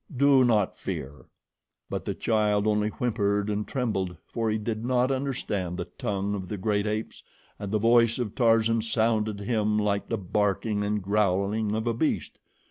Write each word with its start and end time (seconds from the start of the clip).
Do 0.17 0.43
not 0.43 0.79
fear." 0.79 1.27
But 1.87 2.05
the 2.05 2.15
child 2.15 2.65
only 2.65 2.89
whimpered 2.89 3.51
and 3.51 3.67
trembled, 3.67 4.17
for 4.25 4.49
he 4.49 4.57
did 4.57 4.83
not 4.83 5.11
understand 5.11 5.77
the 5.77 5.85
tongue 5.85 6.33
of 6.33 6.47
the 6.47 6.57
great 6.57 6.87
apes, 6.87 7.21
and 7.59 7.71
the 7.71 7.77
voice 7.77 8.17
of 8.17 8.33
Tarzan 8.33 8.81
sounded 8.81 9.37
to 9.37 9.45
him 9.45 9.77
like 9.77 10.09
the 10.09 10.17
barking 10.17 10.83
and 10.83 11.03
growling 11.03 11.75
of 11.75 11.85
a 11.85 11.93
beast. 11.93 12.39